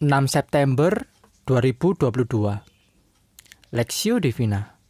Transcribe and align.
6 0.00 0.32
September 0.32 1.12
2022 1.44 2.08
Lexio 3.76 4.16
Divina. 4.16 4.80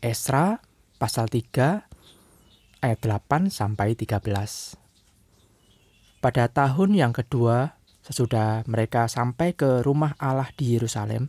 Esra 0.00 0.64
pasal 0.96 1.28
3 1.28 2.80
ayat 2.80 3.00
8 3.04 3.52
sampai 3.52 3.92
13 3.92 6.24
Pada 6.24 6.48
tahun 6.48 6.96
yang 6.96 7.12
kedua 7.12 7.76
sesudah 8.00 8.64
mereka 8.64 9.12
sampai 9.12 9.52
ke 9.52 9.84
rumah 9.84 10.16
Allah 10.16 10.48
di 10.56 10.72
Yerusalem 10.72 11.28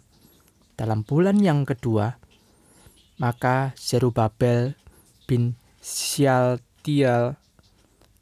dalam 0.80 1.04
bulan 1.04 1.44
yang 1.44 1.68
kedua 1.68 2.16
maka 3.20 3.76
Zerubabel 3.76 4.80
bin 5.28 5.60
Sialtiel 5.84 7.36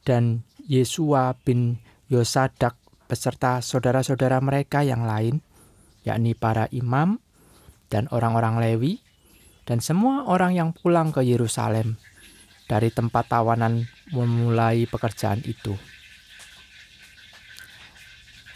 dan 0.02 0.42
Yesua 0.66 1.38
bin 1.46 1.78
Yosadak 2.10 2.81
beserta 3.12 3.60
saudara-saudara 3.60 4.40
mereka 4.40 4.88
yang 4.88 5.04
lain, 5.04 5.44
yakni 6.08 6.32
para 6.32 6.72
imam 6.72 7.20
dan 7.92 8.08
orang-orang 8.08 8.64
Lewi, 8.64 9.04
dan 9.68 9.84
semua 9.84 10.24
orang 10.32 10.56
yang 10.56 10.72
pulang 10.72 11.12
ke 11.12 11.20
Yerusalem 11.20 12.00
dari 12.72 12.88
tempat 12.88 13.28
tawanan 13.28 13.84
memulai 14.16 14.88
pekerjaan 14.88 15.44
itu. 15.44 15.76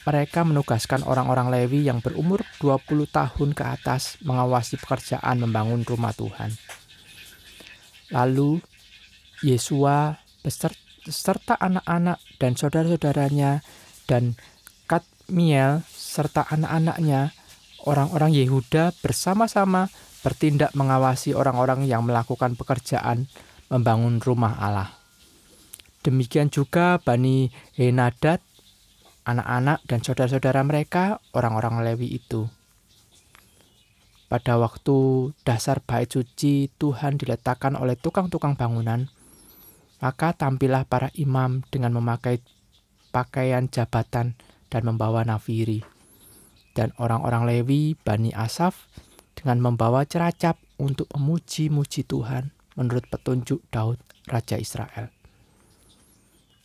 Mereka 0.08 0.48
menugaskan 0.48 1.04
orang-orang 1.04 1.52
Lewi 1.52 1.84
yang 1.84 2.00
berumur 2.00 2.48
20 2.64 3.12
tahun 3.12 3.50
ke 3.52 3.64
atas 3.66 4.16
mengawasi 4.24 4.80
pekerjaan 4.80 5.44
membangun 5.44 5.84
rumah 5.84 6.16
Tuhan. 6.16 6.56
Lalu 8.14 8.64
Yesua 9.44 10.16
beserta 10.46 11.58
anak-anak 11.60 12.22
dan 12.38 12.54
saudara-saudaranya 12.56 13.66
dan 14.06 14.38
Kadmiel 14.86 15.82
serta 15.90 16.46
anak-anaknya, 16.48 17.34
orang-orang 17.86 18.32
Yehuda 18.34 18.94
bersama-sama 19.02 19.90
bertindak 20.26 20.74
mengawasi 20.74 21.38
orang-orang 21.38 21.86
yang 21.86 22.02
melakukan 22.02 22.58
pekerjaan 22.58 23.30
membangun 23.70 24.18
rumah 24.22 24.58
Allah. 24.58 24.90
Demikian 26.06 26.54
juga 26.54 27.02
Bani 27.02 27.50
Henadad, 27.74 28.42
anak-anak 29.26 29.82
dan 29.90 30.00
saudara-saudara 30.06 30.62
mereka, 30.62 31.18
orang-orang 31.34 31.82
Lewi 31.82 32.22
itu. 32.22 32.46
Pada 34.26 34.58
waktu 34.58 35.30
dasar 35.46 35.82
bait 35.86 36.10
suci 36.10 36.70
Tuhan 36.82 37.18
diletakkan 37.22 37.78
oleh 37.78 37.94
tukang-tukang 37.98 38.58
bangunan, 38.58 39.10
maka 40.02 40.34
tampillah 40.34 40.86
para 40.86 41.14
imam 41.18 41.62
dengan 41.70 41.94
memakai 41.94 42.42
pakaian 43.16 43.72
jabatan 43.72 44.36
dan 44.68 44.82
membawa 44.84 45.24
nafiri. 45.24 45.80
Dan 46.76 46.92
orang-orang 47.00 47.48
Lewi, 47.48 47.96
Bani 47.96 48.36
Asaf, 48.36 48.92
dengan 49.32 49.64
membawa 49.64 50.04
ceracap 50.04 50.60
untuk 50.76 51.08
memuji-muji 51.16 52.04
Tuhan 52.04 52.52
menurut 52.76 53.08
petunjuk 53.08 53.64
Daud, 53.72 53.96
Raja 54.28 54.60
Israel. 54.60 55.16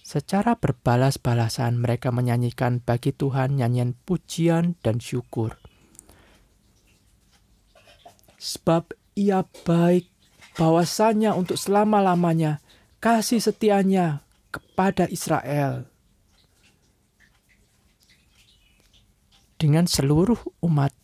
Secara 0.03 0.59
berbalas-balasan 0.59 1.79
mereka 1.79 2.11
menyanyikan 2.11 2.83
bagi 2.83 3.15
Tuhan 3.15 3.55
nyanyian 3.55 3.95
pujian 3.95 4.75
dan 4.83 4.99
syukur. 4.99 5.55
Sebab 8.43 8.91
ia 9.15 9.47
baik 9.63 10.11
bahwasanya 10.59 11.39
untuk 11.39 11.55
selama-lamanya 11.55 12.59
kasih 12.99 13.39
setianya 13.39 14.27
kepada 14.51 15.07
Israel. 15.07 15.87
Dengan 19.61 19.85
seluruh 19.85 20.41
umat 20.65 20.97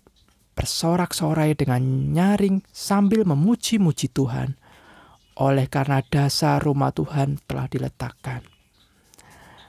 bersorak-sorai 0.56 1.52
dengan 1.52 1.84
nyaring 2.16 2.64
sambil 2.72 3.28
memuji-muji 3.28 4.08
Tuhan 4.08 4.56
oleh 5.36 5.68
karena 5.68 6.00
dasar 6.00 6.64
rumah 6.64 6.96
Tuhan 6.96 7.36
telah 7.44 7.68
diletakkan. 7.68 8.40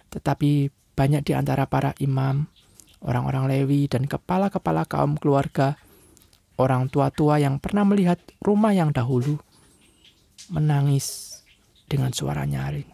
Tetapi 0.07 0.71
banyak 0.95 1.27
di 1.27 1.35
antara 1.35 1.67
para 1.67 1.91
imam, 1.99 2.47
orang-orang 3.03 3.51
Lewi 3.51 3.91
dan 3.91 4.07
kepala-kepala 4.07 4.87
kaum 4.87 5.19
keluarga, 5.19 5.75
orang 6.55 6.87
tua-tua 6.87 7.43
yang 7.43 7.59
pernah 7.59 7.83
melihat 7.83 8.23
rumah 8.39 8.71
yang 8.71 8.95
dahulu 8.95 9.35
menangis 10.47 11.35
dengan 11.91 12.15
suara 12.15 12.47
nyaring. 12.47 12.87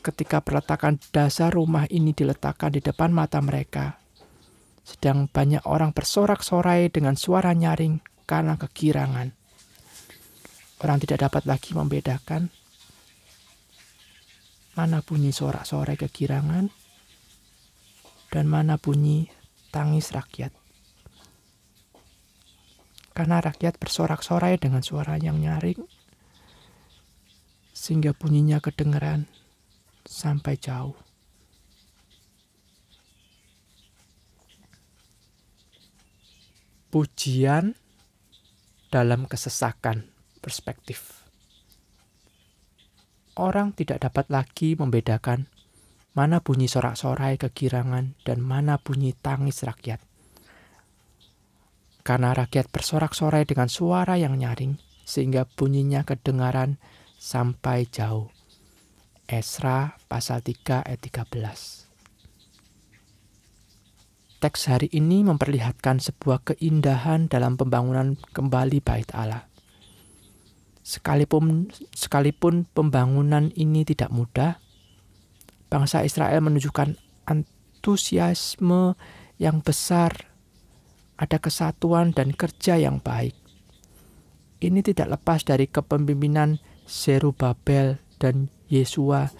Ketika 0.00 0.40
peletakan 0.40 0.96
dasar 1.12 1.52
rumah 1.52 1.84
ini 1.92 2.16
diletakkan 2.16 2.72
di 2.72 2.80
depan 2.80 3.12
mata 3.12 3.40
mereka, 3.44 4.03
sedang 4.84 5.32
banyak 5.32 5.64
orang 5.64 5.96
bersorak-sorai 5.96 6.92
dengan 6.92 7.16
suara 7.16 7.56
nyaring 7.56 8.04
karena 8.28 8.60
kegirangan. 8.60 9.32
Orang 10.84 11.00
tidak 11.00 11.24
dapat 11.24 11.48
lagi 11.48 11.72
membedakan 11.72 12.52
mana 14.74 15.00
bunyi 15.00 15.32
sorak-sorai 15.32 15.96
kegirangan 15.96 16.68
dan 18.28 18.44
mana 18.44 18.76
bunyi 18.76 19.30
tangis 19.70 20.10
rakyat. 20.12 20.50
Karena 23.14 23.38
rakyat 23.38 23.78
bersorak-sorai 23.78 24.58
dengan 24.58 24.82
suara 24.82 25.14
yang 25.14 25.38
nyaring, 25.38 25.78
sehingga 27.70 28.10
bunyinya 28.10 28.58
kedengeran 28.58 29.30
sampai 30.02 30.58
jauh. 30.58 30.98
Pujian 36.94 37.74
dalam 38.86 39.26
kesesakan 39.26 40.06
perspektif. 40.38 41.26
Orang 43.34 43.74
tidak 43.74 44.06
dapat 44.06 44.30
lagi 44.30 44.78
membedakan 44.78 45.50
mana 46.14 46.38
bunyi 46.38 46.70
sorak-sorai 46.70 47.34
kegirangan 47.34 48.14
dan 48.22 48.38
mana 48.38 48.78
bunyi 48.78 49.10
tangis 49.10 49.66
rakyat. 49.66 49.98
Karena 52.06 52.30
rakyat 52.30 52.70
bersorak-sorai 52.70 53.42
dengan 53.42 53.66
suara 53.66 54.14
yang 54.14 54.38
nyaring, 54.38 54.78
sehingga 55.02 55.50
bunyinya 55.50 56.06
kedengaran 56.06 56.78
sampai 57.18 57.90
jauh. 57.90 58.30
Esra 59.26 59.98
pasal 60.06 60.46
3 60.46 60.86
ayat 60.86 61.02
13 61.02 61.83
teks 64.44 64.68
hari 64.68 64.92
ini 64.92 65.24
memperlihatkan 65.24 66.04
sebuah 66.04 66.44
keindahan 66.44 67.32
dalam 67.32 67.56
pembangunan 67.56 68.20
kembali 68.36 68.84
bait 68.84 69.08
Allah. 69.16 69.48
Sekalipun 70.84 71.72
sekalipun 71.96 72.68
pembangunan 72.76 73.48
ini 73.56 73.88
tidak 73.88 74.12
mudah, 74.12 74.60
bangsa 75.72 76.04
Israel 76.04 76.44
menunjukkan 76.44 76.92
antusiasme 77.24 79.00
yang 79.40 79.64
besar, 79.64 80.12
ada 81.16 81.40
kesatuan 81.40 82.12
dan 82.12 82.36
kerja 82.36 82.76
yang 82.76 83.00
baik. 83.00 83.32
Ini 84.60 84.84
tidak 84.84 85.08
lepas 85.08 85.48
dari 85.48 85.72
kepemimpinan 85.72 86.60
Zerubabel 86.84 87.96
dan 88.20 88.52
Yesua 88.68 89.32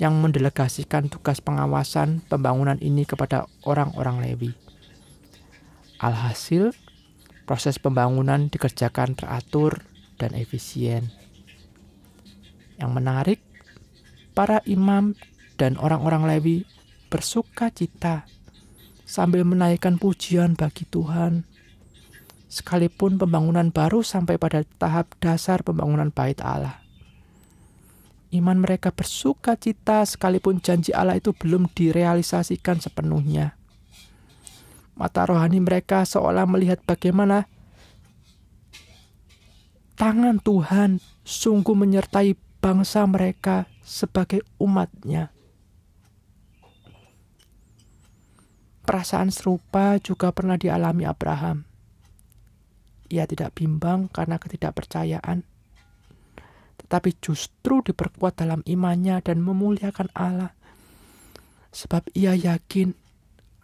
yang 0.00 0.16
mendelegasikan 0.16 1.12
tugas 1.12 1.44
pengawasan 1.44 2.24
pembangunan 2.24 2.80
ini 2.80 3.04
kepada 3.04 3.44
orang-orang 3.68 4.24
Lewi. 4.24 4.50
Alhasil, 6.00 6.72
proses 7.44 7.76
pembangunan 7.76 8.48
dikerjakan 8.48 9.12
teratur 9.12 9.84
dan 10.16 10.32
efisien. 10.32 11.12
Yang 12.80 12.90
menarik, 12.96 13.40
para 14.32 14.64
imam 14.64 15.12
dan 15.60 15.76
orang-orang 15.76 16.24
Lewi 16.24 16.64
bersuka 17.12 17.68
cita 17.68 18.24
sambil 19.04 19.44
menaikkan 19.44 20.00
pujian 20.00 20.56
bagi 20.56 20.88
Tuhan. 20.88 21.44
Sekalipun 22.48 23.20
pembangunan 23.20 23.68
baru 23.68 24.00
sampai 24.00 24.40
pada 24.40 24.64
tahap 24.80 25.12
dasar 25.20 25.60
pembangunan 25.60 26.08
bait 26.08 26.40
Allah. 26.40 26.79
Iman 28.30 28.62
mereka 28.62 28.94
bersuka 28.94 29.58
cita 29.58 30.06
sekalipun 30.06 30.62
janji 30.62 30.94
Allah 30.94 31.18
itu 31.18 31.34
belum 31.34 31.66
direalisasikan 31.74 32.78
sepenuhnya. 32.78 33.58
Mata 34.94 35.26
rohani 35.26 35.58
mereka 35.58 36.06
seolah 36.06 36.46
melihat 36.46 36.78
bagaimana 36.86 37.50
tangan 39.98 40.38
Tuhan 40.38 41.02
sungguh 41.26 41.74
menyertai 41.74 42.38
bangsa 42.62 43.02
mereka 43.10 43.66
sebagai 43.82 44.46
umatnya. 44.62 45.34
Perasaan 48.86 49.34
serupa 49.34 49.98
juga 49.98 50.30
pernah 50.30 50.54
dialami 50.54 51.02
Abraham. 51.02 51.66
Ia 53.10 53.26
tidak 53.26 53.58
bimbang 53.58 54.06
karena 54.06 54.38
ketidakpercayaan 54.38 55.49
tapi 56.90 57.14
justru 57.22 57.86
diperkuat 57.86 58.42
dalam 58.42 58.66
imannya 58.66 59.22
dan 59.22 59.38
memuliakan 59.38 60.10
Allah. 60.10 60.50
Sebab 61.70 62.10
ia 62.18 62.34
yakin 62.34 62.90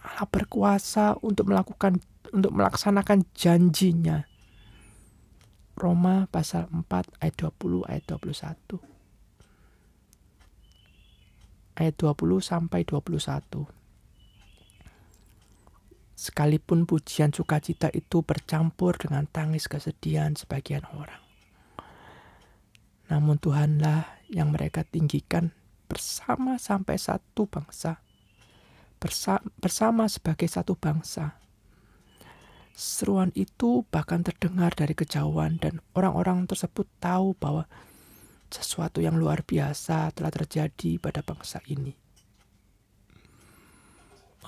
Allah 0.06 0.30
berkuasa 0.30 1.18
untuk 1.26 1.50
melakukan 1.50 1.98
untuk 2.30 2.54
melaksanakan 2.54 3.26
janjinya. 3.34 4.22
Roma 5.74 6.30
pasal 6.30 6.70
4 6.70 6.86
ayat 7.18 7.34
20 7.34 7.90
ayat 7.90 8.04
21. 8.08 8.78
Ayat 11.76 11.94
20 11.98 12.40
sampai 12.40 12.86
21. 12.86 13.68
Sekalipun 16.16 16.88
pujian 16.88 17.28
sukacita 17.34 17.92
itu 17.92 18.24
bercampur 18.24 18.96
dengan 18.96 19.28
tangis 19.28 19.68
kesedihan 19.68 20.32
sebagian 20.32 20.88
orang. 20.96 21.25
Namun 23.06 23.38
Tuhanlah 23.38 24.26
yang 24.26 24.50
mereka 24.50 24.82
tinggikan 24.82 25.54
bersama 25.86 26.58
sampai 26.58 26.98
satu 26.98 27.46
bangsa. 27.46 28.02
bersama 29.62 30.10
sebagai 30.10 30.50
satu 30.50 30.74
bangsa. 30.74 31.38
Seruan 32.74 33.30
itu 33.38 33.86
bahkan 33.88 34.26
terdengar 34.26 34.74
dari 34.74 34.98
kejauhan 34.98 35.62
dan 35.62 35.78
orang-orang 35.94 36.48
tersebut 36.48 36.90
tahu 36.98 37.36
bahwa 37.38 37.70
sesuatu 38.50 38.98
yang 38.98 39.14
luar 39.14 39.46
biasa 39.46 40.10
telah 40.10 40.32
terjadi 40.32 40.98
pada 40.98 41.22
bangsa 41.22 41.62
ini. 41.70 41.94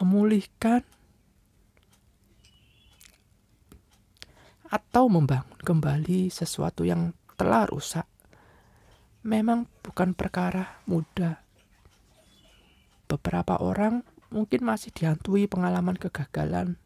Memulihkan 0.00 0.82
atau 4.68 5.08
membangun 5.08 5.60
kembali 5.64 6.28
sesuatu 6.28 6.82
yang 6.82 7.14
telah 7.38 7.64
rusak 7.64 8.04
memang 9.28 9.68
bukan 9.84 10.16
perkara 10.16 10.80
mudah. 10.88 11.44
Beberapa 13.04 13.60
orang 13.60 14.00
mungkin 14.32 14.64
masih 14.64 14.88
dihantui 14.96 15.44
pengalaman 15.44 16.00
kegagalan, 16.00 16.80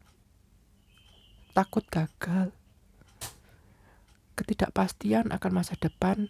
takut 1.55 1.87
gagal, 1.87 2.51
ketidakpastian 4.35 5.31
akan 5.31 5.51
masa 5.55 5.79
depan. 5.79 6.27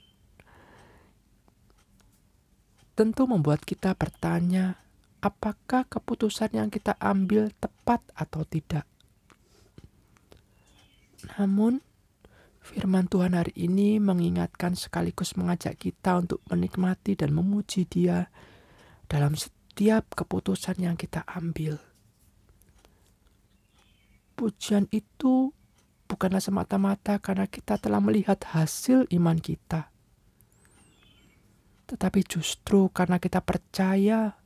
Tentu 2.93 3.25
membuat 3.25 3.65
kita 3.65 3.97
bertanya, 3.97 4.77
apakah 5.17 5.89
keputusan 5.89 6.53
yang 6.53 6.69
kita 6.69 6.93
ambil 7.01 7.49
tepat 7.57 8.05
atau 8.13 8.45
tidak. 8.45 8.85
Namun, 11.33 11.81
firman 12.63 13.11
Tuhan 13.11 13.35
hari 13.35 13.51
ini 13.59 13.99
mengingatkan 13.99 14.79
sekaligus 14.79 15.35
mengajak 15.35 15.75
kita 15.75 16.15
untuk 16.15 16.39
menikmati 16.47 17.19
dan 17.19 17.35
memuji 17.35 17.83
Dia 17.83 18.31
dalam 19.11 19.35
setiap 19.35 20.15
keputusan 20.15 20.79
yang 20.79 20.95
kita 20.95 21.27
ambil. 21.27 21.77
Pujian 24.39 24.87
itu 24.89 25.51
bukanlah 26.07 26.39
semata-mata 26.41 27.19
karena 27.19 27.45
kita 27.45 27.77
telah 27.77 27.99
melihat 27.99 28.41
hasil 28.55 29.05
iman 29.11 29.37
kita, 29.37 29.93
tetapi 31.85 32.25
justru 32.25 32.89
karena 32.89 33.21
kita 33.21 33.43
percaya 33.45 34.39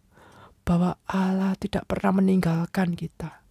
bahwa 0.68 1.00
Allah 1.08 1.56
tidak 1.56 1.88
pernah 1.88 2.20
meninggalkan 2.20 2.98
kita. 3.00 3.47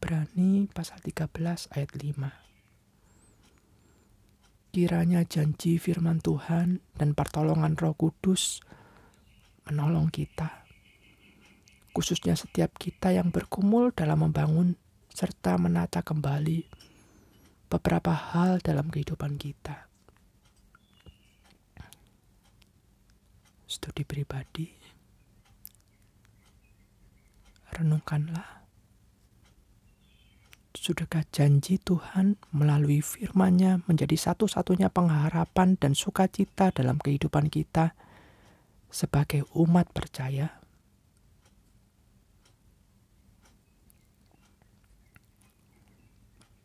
Ibrani 0.00 0.64
pasal 0.72 0.96
13 1.04 1.76
ayat 1.76 1.92
5. 1.92 4.72
Kiranya 4.72 5.20
janji 5.28 5.76
firman 5.76 6.24
Tuhan 6.24 6.80
dan 6.96 7.12
pertolongan 7.12 7.76
Roh 7.76 7.92
Kudus 7.92 8.64
menolong 9.68 10.08
kita, 10.08 10.64
khususnya 11.92 12.32
setiap 12.32 12.80
kita 12.80 13.12
yang 13.12 13.28
berkumul 13.28 13.92
dalam 13.92 14.24
membangun 14.24 14.72
serta 15.12 15.60
menata 15.60 16.00
kembali 16.00 16.64
beberapa 17.68 18.16
hal 18.16 18.64
dalam 18.64 18.88
kehidupan 18.88 19.36
kita. 19.36 19.84
Studi 23.68 24.08
pribadi, 24.08 24.64
renungkanlah 27.76 28.59
Sudahkah 30.80 31.28
janji 31.28 31.76
Tuhan 31.76 32.40
melalui 32.56 33.04
firman-Nya 33.04 33.84
menjadi 33.84 34.16
satu-satunya 34.16 34.88
pengharapan 34.88 35.76
dan 35.76 35.92
sukacita 35.92 36.72
dalam 36.72 36.96
kehidupan 36.96 37.52
kita 37.52 37.92
sebagai 38.88 39.44
umat 39.52 39.92
percaya? 39.92 40.56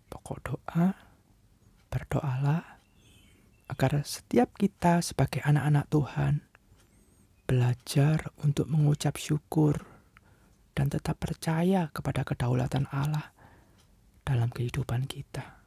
Pokok 0.08 0.40
doa, 0.48 0.96
berdoalah 1.92 2.64
agar 3.68 4.00
setiap 4.08 4.56
kita 4.56 5.04
sebagai 5.04 5.44
anak-anak 5.44 5.92
Tuhan 5.92 6.34
belajar 7.44 8.32
untuk 8.40 8.72
mengucap 8.72 9.20
syukur 9.20 9.84
dan 10.72 10.88
tetap 10.88 11.20
percaya 11.20 11.92
kepada 11.92 12.24
kedaulatan 12.24 12.88
Allah 12.96 13.35
dalam 14.26 14.50
kehidupan 14.50 15.06
kita. 15.06 15.65